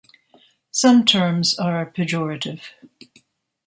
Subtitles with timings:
[0.71, 2.61] Some terms are pejorative.